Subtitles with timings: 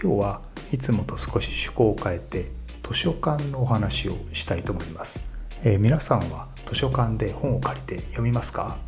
[0.00, 2.52] 今日はいつもと少し趣向を変えて
[2.84, 5.28] 図書館のお話をしたいと思います、
[5.64, 8.78] えー、皆さんは図書館で本を借りて読みますか？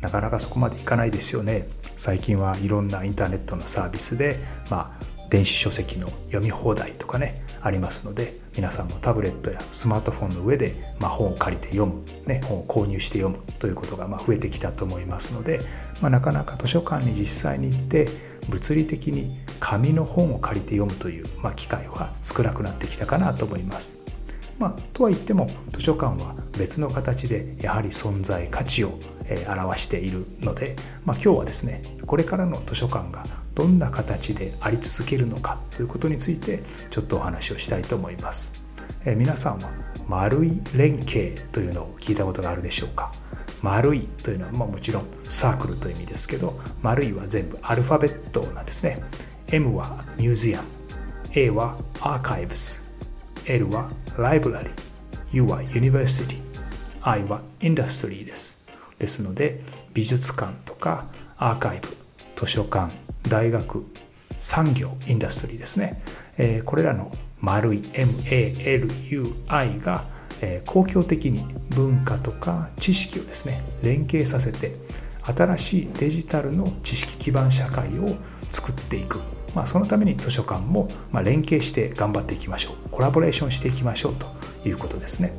[0.00, 1.68] なかなかそこまでいかないですよね。
[1.96, 15.60] 最近はいろんなインターネットのサービスでまあ電子書籍の読み放題とかねありますので皆さんもタブレットやスマートフォンの上で、まあ、本を借りて読む、ね、本を購入して読むということがまあ増えてきたと思いますので、
[16.00, 18.08] まあ、なかなか図書館に実際に行って
[18.48, 23.98] 物理的に紙の本を借りて読むという、まあ、機会は少なくなってきたかなと思います。
[24.58, 38.64] まあ、とは言っても図書館は別の形でやはり存在価値を、え表しているので、まあ、今日はですねこれからの図書館がどんな形であり続けるのかということについてちょっとお話をしたいと思います。
[39.04, 39.70] え皆さんは
[40.08, 43.10] 丸い連携というのを聞いたことがあるでしょうか？
[43.62, 49.02] MALUI というのは、まあ、もちろん circle という意味ですけど MALUI は全部アルファベットなんですね。
[49.48, 50.68] M はミュージアム
[51.32, 52.84] A はアーカイブス
[53.46, 54.70] L はライブラリ
[55.32, 56.40] U はユニバーシティ
[57.02, 58.64] I は industry です。
[58.98, 59.60] ですので
[59.94, 61.88] 美術館とかアーカイブ
[62.34, 62.94] 図書館
[63.28, 63.84] 大学
[64.36, 66.02] 産業 industry ですね、
[66.38, 67.10] えー、これらの
[67.40, 70.06] 丸い MALUI が、
[70.40, 74.76] えー、公共的に文化とか知識をですね連携させて
[75.22, 78.16] 新しいデジタルの知識基盤社会を
[78.50, 79.20] 作っていく、
[79.54, 82.88] まあ、そのために図書館も、まあ、連携して頑張っていきましょう。
[82.90, 84.26] コラボレーションしていきましょうと
[84.68, 85.32] いうことですね、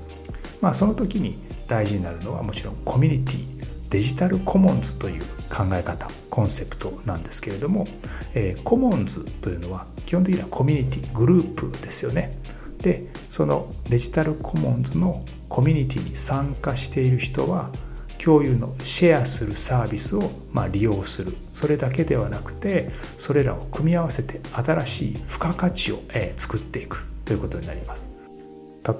[0.62, 1.38] まあ、その時に
[1.68, 3.57] 大事になるのはもちろんコミュニティ
[3.90, 7.86] デジタルコモンズという考え方コンセプトなんですけれども、
[8.34, 12.38] えー、コモンズというのは基本的にはコミュニティグループですよね。
[12.78, 17.72] でそのデジタルコモンズのコミュニティに参加している人は
[18.18, 21.38] 共有のシェアするサービスをまあ利用する。
[21.54, 26.00] それだけではなくてそれらを組み合わせて新しい付加価値を、
[26.36, 27.06] 作っていく。
[27.28, 28.10] ということになります。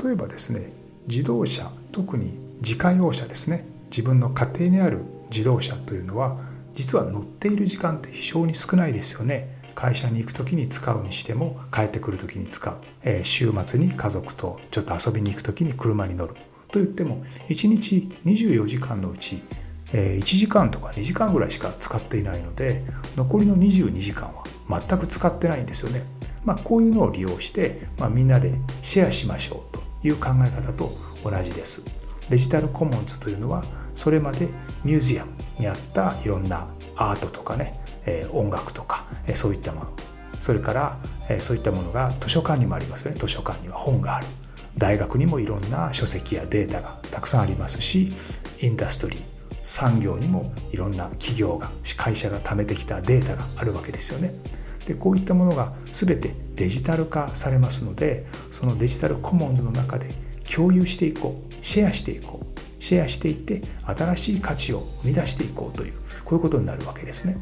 [0.04, 0.70] 例えばですね
[1.08, 3.66] 自動車特に自家用車ですね。
[3.90, 6.38] 自分の家庭にある自動車というのは
[6.74, 9.57] 実は乗っている時間って非常に少ないですよね。
[9.78, 16.34] 会社に行く時に使うにしても帰ってくる時に使う、えー、週末に家族とちょっと遊びに行く時に車に乗る
[16.72, 19.44] と言っても1日24時間のうち、
[19.94, 22.84] えー、1時間とか2時間ぐらいしか使っていないので
[23.16, 24.46] 残りの22時間は
[24.82, 26.04] 全く使ってないんですよね。
[26.44, 30.92] まあ、こういうのを利用して、まあ、みんなでシェアしましょうという考え方と
[31.24, 31.86] 同じです。
[32.30, 34.50] デジタルコモンズというのはそれまで
[34.84, 37.80] ミュージアムにあったいろんなアートとかね、
[38.32, 39.94] 音楽とか、そういったもの。
[40.40, 40.98] それから、
[41.40, 43.18] そういったものが図書館にもありますよね。
[43.20, 44.28] 図書館には本がある。
[44.78, 48.10] 大学にもいろんな書籍やデータがたくさんありますし
[48.62, 49.24] インダストリー
[49.64, 54.34] 産業にもいろんな企業が会社が貯めてきたデータがあるわけですよね。
[54.86, 60.08] でこういったものが全てデジタル化されますのでそのデジタルコモンズの中で
[60.50, 61.54] 共有していこう。
[61.62, 62.82] シェアしていこう。
[62.82, 65.94] シェアしていって新しい価値を生み出していこうという
[66.24, 67.38] こういうことになるわけですね。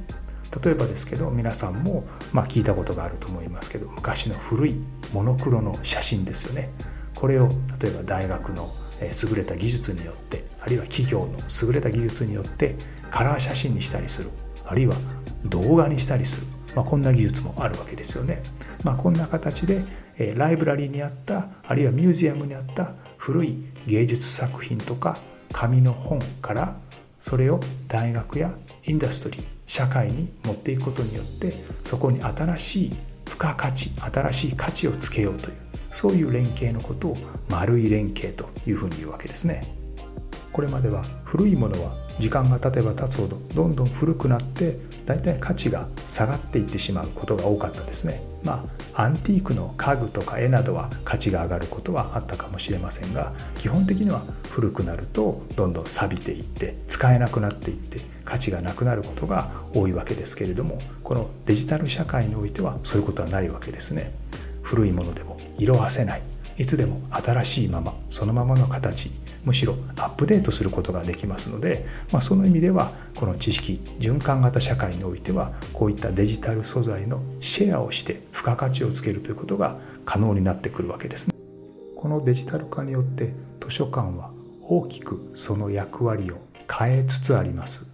[0.63, 4.75] 例えばですけど皆さんも、まあ、聞いたことがあると思いますけど昔の古い
[5.13, 6.69] モノクロの写真ですよね
[7.15, 7.49] これを
[7.79, 8.69] 例えば大学の
[9.01, 12.75] 優れた技術によってあるいは企業の優れた技術によって
[13.09, 14.29] カラー写真にしたりする
[14.65, 14.95] あるいは
[15.45, 18.41] 動画にしたりする、まあ、こんな技術もあるわけですよね。
[18.83, 19.83] まあ、こんな形で
[20.35, 25.17] ライブラリーにあったあるいはミュージアムにあった古い芸術作品とか
[25.51, 26.79] 紙の本から
[27.19, 31.53] それを大学やインダストリー社会に持っていくことによって
[31.83, 32.89] そこに新しい
[33.25, 35.55] 付加価値新しい価値をつけようという
[35.89, 37.17] そういう連携のことを
[37.49, 39.61] 丸い連携というふうに言うわけですね。
[40.51, 48.23] これまでは古いものは時間が経てば経つほどどんどん古くなってだいたい価値が下がっていってしまうことが多かったですね。
[48.43, 54.21] まあアンティークの家具とか絵などは価値が上がることはあったかもしれませんが基本的には
[54.51, 64.13] 古くなるとどんどん錆びていって使えなくなっていって価値がなくなることが多いわけですけれどもこのデジタル社会においてはそういうことはないわけですね。
[64.61, 66.21] 古いものでも色あせない。
[66.57, 69.11] いつでも新しいままそのままの形。
[69.45, 81.35] むしろアップデートすることができますので、まあ、その意味ではこの知識循環型社会においてはこういったデジタル素材のシェアをして付加価値をつけるということが可能になってくるわけですね。
[81.95, 84.31] このデジタル化によって図書館は
[84.61, 86.37] 大きくその役割を
[86.71, 87.87] 変えつつあります。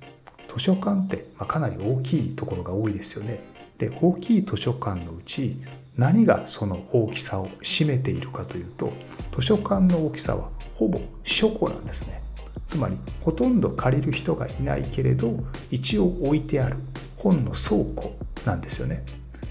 [0.54, 3.42] 図書館ってかなり大きいところが多いですよね。
[3.78, 5.58] で大きい図書館のうち
[5.98, 8.94] 何がその大きさを占めているかというと
[9.36, 12.22] 図書館の大きさはほぼ書庫なんですね。
[12.68, 15.38] つまりほとんど借りる人がいないけれど
[15.72, 16.78] 一応置いてある
[17.18, 18.16] 本の倉庫
[18.46, 19.04] なんですよね。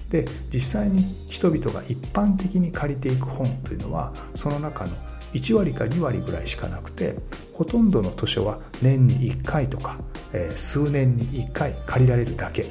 [0.08, 4.92] で実際に人々が一般的に借りていく本というのはその中の
[5.34, 7.16] 1割か2割ぐらいしかなくて
[7.52, 9.98] ほとんどの図書は年に1回とか、
[10.32, 12.66] えー、数年に1回借りられるだけ。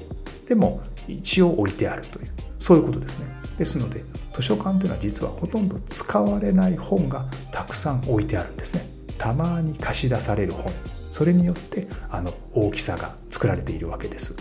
[0.47, 3.27] でも一応置いてあるというそういうことですね。
[3.57, 4.03] ですので
[4.39, 8.87] 図書館というのは実はほとんど使われない本がたくさん置いてあるんですね。
[9.17, 10.71] たまに貸し出される本。
[11.11, 14.37] それによってあの大きさが作られているわけです。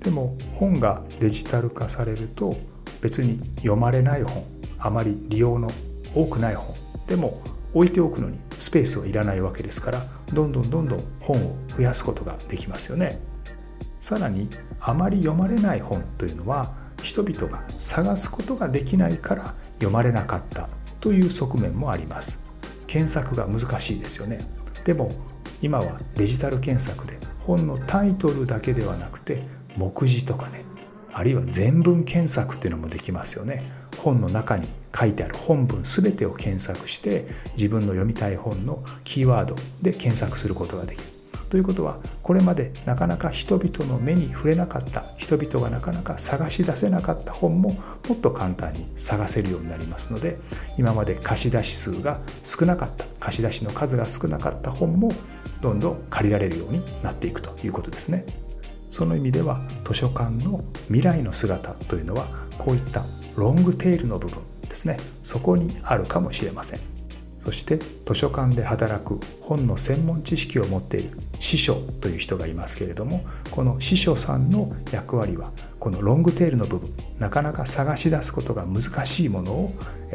[0.00, 2.56] でも本がデジタル化されると
[3.02, 4.44] 別に読まれない本
[4.78, 5.70] あまり利用の
[6.14, 6.74] 多くない本
[7.06, 7.42] でも
[7.74, 13.20] 置いておくのにスペースはいらないわけですからどんどんどんどん本を増やすことができますよね。
[14.00, 14.48] さらに
[14.80, 20.68] あまり読まれない本というのは人々が探すことができないから読まれなかった
[21.00, 22.40] という側面もあります。
[22.86, 24.38] 検索が難しいですよね。
[24.84, 25.10] でも
[25.60, 29.42] 今はデジタル検索で本のタイトルだけではなくて
[29.76, 30.64] 目次とかね
[31.12, 33.70] あるいは全文検索っていうのもできますよね。
[33.98, 34.68] 本の中に
[34.98, 41.13] 書いてある本文全てを検索して自分の読みたい本のキーワードで検索することができる。
[41.54, 47.74] ということはこれまでなかなか人々の目に触れなかった人々がなかなか探し出せなかった本も
[48.08, 50.36] もっと簡単に探せるようになりますので
[50.78, 55.12] 今まで貸し出し数が少なかった貸し出しの数が少なかった本も
[55.60, 58.26] どんどん借りられるようになっていくということですね。
[58.90, 62.26] その意味では図書館の未来の姿というのは
[62.58, 63.04] こういった
[63.36, 66.93] ロングテールの部分ですねそこにあるかもしれません。
[67.44, 79.74] そして図書館で働く本の専門知識を持っている司書という人がいますけれどもこの司書さんの役割はこのロングテールの部分なかなか探し出すことが難しいものを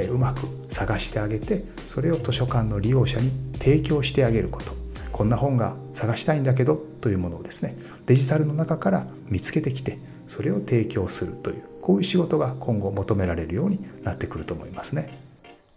[0.10, 0.40] うまく
[0.70, 4.74] 探してあげてそれを図書館の利用者に提供してあげること
[5.12, 7.78] こんな本が探したいんだけどというものをですね
[8.08, 15.29] デジタルの中から見つけてきてそれを提供するというこういう仕事が今後求められるようになってくると思いますね。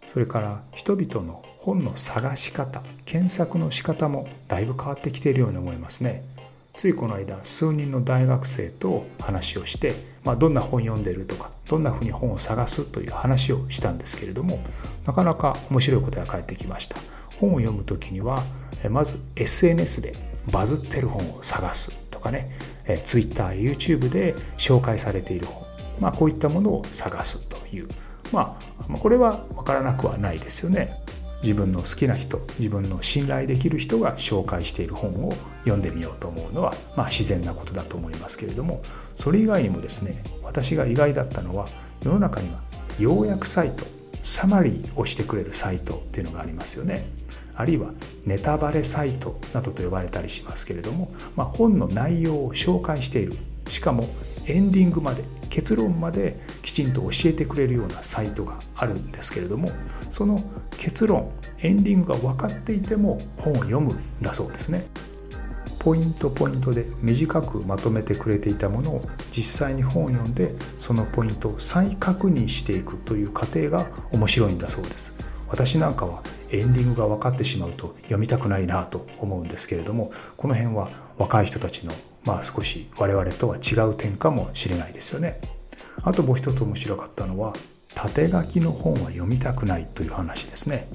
[0.07, 6.23] それから人々の本の探し方検索の仕方もだいぶ変わってきているように思いますね。
[6.75, 14.59] ついこの間数人の大学生と話をして、まあ、どんな本読んでるとかどんなふうに本を探すという話をしたんですけれども
[15.05, 16.97] なかなか面白いことが返ってきました。
[17.39, 18.43] 本を読む時には
[18.89, 20.13] まず SNS で
[20.51, 22.51] バズってる本を探すとかね
[23.05, 25.63] Twitter、YouTube で紹介されている本、
[25.99, 27.87] まあ、こういったものを探すという
[28.33, 28.57] ま
[28.89, 30.99] あこれは分からなくはないですよね。
[31.43, 35.33] 自分の好きな人自分の信頼できる人が紹介している本を
[35.65, 38.81] 読んでみようと思うのは、まあ、自然なことだと思いますけれども
[39.17, 41.65] それ以外にもですね私が意外だったのは
[42.01, 42.61] 世の中には
[42.97, 43.83] 要約サイト
[44.21, 47.05] サマリーをしてくれるサイトっていうのがありますよね。
[47.55, 47.91] あるいは
[48.25, 53.37] ネタバレサイトなどと呼ばれたりしますけれども、まあ、本の内容を紹介している
[53.67, 54.09] しかも
[54.47, 59.69] エンディングまで結論まできちんと教えてくれるようなサイトがあるんですけれども
[60.09, 60.39] その
[60.79, 64.87] 結論エンディングが分かっていても本を読むんだそうですね。
[65.77, 75.13] ポイントポイントで短くまとめてくれていたものを実際に本を読んでそのポイントを再確認していくという過程が面白いんだそうです。
[75.47, 81.93] 私なんかはエンディングが分かってしまうと読みたくないなと思うんですけれどもこの辺は若い人たちの
[82.25, 85.39] まあ少し我々とは違う点かもしれないですよね。
[86.01, 87.53] あともう一つ面白かったのは
[87.93, 90.87] 縦書きの本は読みたくないという話ですね。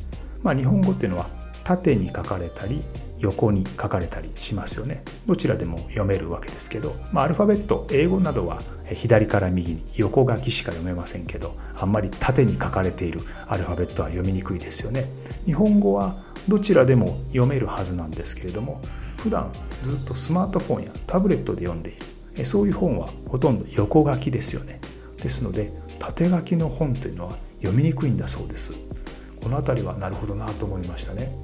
[0.42, 1.30] まあ、日本語っていうのは
[1.64, 2.82] 縦に書かれたり
[3.18, 5.02] 横に書かれたりしますよね。
[5.26, 15.06] どちらでも読めるわけですけど、まあ、アルファベット英語などは左から右に横書きしか読めませんけどあんまり縦に書かれているアルファベットは読みにくいですよね。
[15.46, 16.16] 日本語は
[16.46, 18.80] どちらでも読めるはずなんですけれども
[19.18, 21.96] 普段ずっとスマートフォンやタブレットで読んでい
[22.38, 22.46] る。
[22.46, 24.80] そういう本はほとんど横書きですよね。
[25.16, 28.72] ですので縦書きの本というのは読みにくいんだそうです。
[29.42, 31.36] この辺りはなるほどなと思いましたね。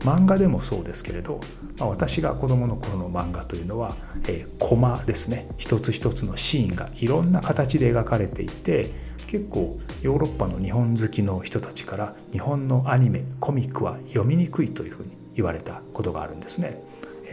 [0.00, 1.40] 漫画でもそうですけれど、
[1.78, 3.96] まあ、私が子どもの頃の漫画というのは、
[4.26, 5.48] えー、コマですね。
[5.58, 8.90] 一つ一つのシーンがいろんな形で描かれていて
[9.26, 16.82] 結構ヨーロッパの日本好きの人たちから日本のアニメコミックは読みにくいというふうに言われたことがあるんですね。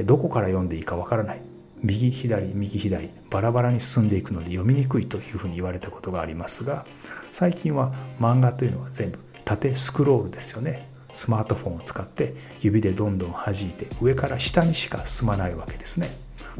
[0.03, 1.41] どこから読んでいいかわからない。
[1.83, 6.85] 右左右左バラバラに進んでいくので読みにくいというふうに言われたことがありますが
[7.31, 10.89] 最近は漫画というのは全部縦スクロールですよね。
[11.13, 16.09] スマートフォンを使って指でどんどん弾いて上から下にしか進まないわけですね。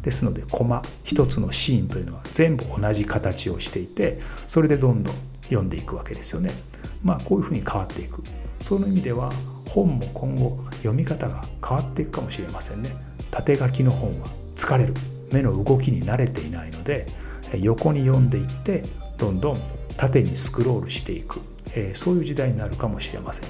[0.01, 6.51] ですのでコマ一つのシーンというのは全部同じ形をしていてそれでどんどん読んでいくわけですよね。
[7.03, 8.23] まあこういうふうに変わっていく。
[8.61, 9.31] その意味では
[9.69, 12.95] 本も今後読み方が変わっていくかもしれませんね。
[13.31, 14.93] 縦書きの本は疲れる
[15.31, 17.05] 目の動きに慣れていないので
[17.53, 18.83] 横に読んでいって
[19.17, 19.57] どんどん
[19.97, 21.41] 縦にスクロールしていく、
[21.75, 23.49] えそういう時代になるかもしれません。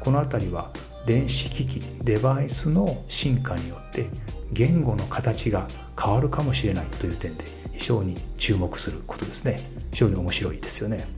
[0.00, 0.70] この辺りは
[1.06, 4.06] 電子機器デバイスの進化によって
[4.52, 5.66] 言語の形が
[6.00, 9.58] 変わるかもしれないという点で非常に注目することですね。
[9.92, 11.08] 非常に面白いですよね。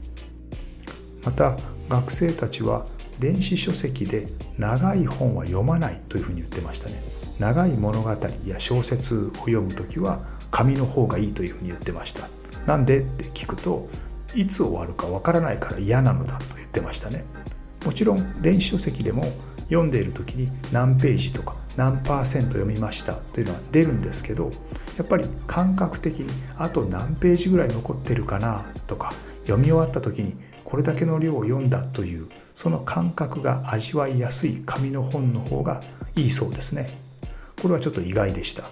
[1.25, 1.57] また
[1.89, 2.85] 学生たちは
[3.21, 7.03] 電子書籍で長い本は読まないというふうに言ってましたね。
[7.39, 12.27] 長い物語や小説を読む時は紙の方がいいというふうに言ってました。
[12.65, 13.87] なんでって聞くと
[14.33, 17.23] いつ終わるかわからないから嫌なのだと言ってましたね。
[17.85, 19.23] もちろん電子書籍でも
[19.65, 24.49] 読んでいる時に何ページとか何パーセント読みましたというのは出るんですけど
[24.97, 29.13] やっぱり感覚的にあと何ページぐらい残ってるかなとか
[29.43, 30.35] 読み終わった時に
[30.71, 35.81] これだけの量を読んだというその感覚が味わいやすい紙の本の方が
[36.15, 36.87] いいそうですね。
[37.61, 38.63] これはちょっと意外でした。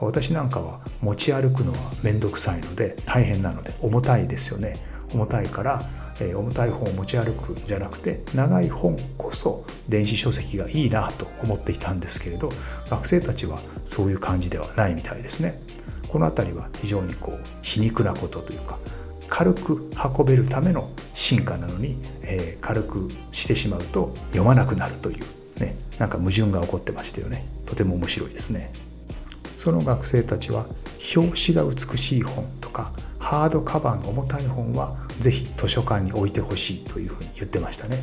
[0.00, 4.76] 私なんかは持ち歩くのは面倒くさいので大変なので重たいですよね。
[5.12, 5.82] 重たいから、
[6.20, 12.50] えー、重たい本を持ち歩くんじゃなくて長い本こそ電子書籍がいいなと思っていたんですけれど
[12.88, 15.60] 学生たちはそういう感じではないみたいですね。
[16.08, 18.78] この辺りは非常にこう皮肉なことというか
[19.32, 25.24] 軽く運べるための進化なのに、えー、軽くしてしまうと読まなくなるという
[25.58, 27.46] ねなんか矛盾が起こってましたよね。
[27.64, 28.70] とても面白いですね。
[29.56, 30.66] その学生たちは
[31.16, 38.02] 表紙が美しい本とかハードカバーの重たい本はぜひ図書館に置いてほしいというふうに言ってましたね、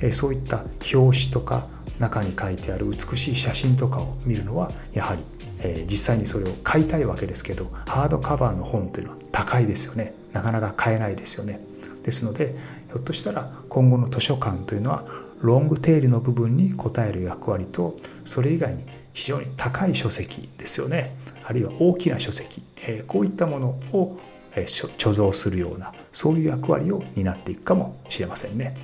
[0.00, 1.66] えー、そういった表紙とか
[1.98, 5.24] 中に書いてある美しい写真とかを見るのはやはり、
[5.58, 10.14] えー、実際にそれを買いたいわけですけどハードカバーの本というのは高いですよね。
[10.32, 11.60] なかなか買えないですよね
[12.02, 12.56] ですので
[12.88, 15.04] ひょっとしたら今後の図書館というのは
[15.40, 24.18] ロングテールの部分に応える役割とそれ以外に非常に高い書籍ですよねあるいは大きな書籍、えこういったものを、
[24.52, 28.76] 貯蔵するようなそういう役割を担っていくかもしれませんね。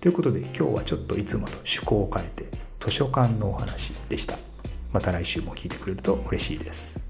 [0.00, 2.46] ということで今日はちょっといつもと趣向を変えて
[2.80, 4.38] 図書館のお話でした。
[4.92, 7.09] また来週も聞いてくれると嬉しいです。